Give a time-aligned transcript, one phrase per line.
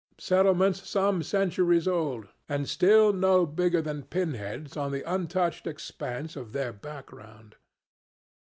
[0.17, 6.35] Settlements some centuries old, and still no bigger than pin heads on the untouched expanse
[6.35, 7.55] of their background.